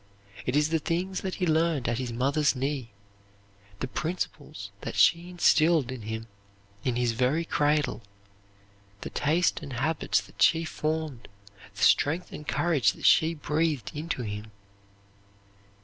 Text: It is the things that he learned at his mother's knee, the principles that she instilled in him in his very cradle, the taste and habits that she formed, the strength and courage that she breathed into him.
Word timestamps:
It 0.47 0.55
is 0.55 0.69
the 0.69 0.79
things 0.79 1.21
that 1.21 1.35
he 1.35 1.45
learned 1.45 1.87
at 1.87 1.99
his 1.99 2.11
mother's 2.11 2.55
knee, 2.55 2.89
the 3.81 3.87
principles 3.87 4.71
that 4.81 4.95
she 4.95 5.29
instilled 5.29 5.91
in 5.91 6.01
him 6.01 6.25
in 6.83 6.95
his 6.95 7.11
very 7.11 7.45
cradle, 7.45 8.01
the 9.01 9.11
taste 9.11 9.61
and 9.61 9.73
habits 9.73 10.19
that 10.21 10.41
she 10.41 10.65
formed, 10.65 11.27
the 11.75 11.83
strength 11.83 12.31
and 12.31 12.47
courage 12.47 12.93
that 12.93 13.05
she 13.05 13.35
breathed 13.35 13.91
into 13.93 14.23
him. 14.23 14.49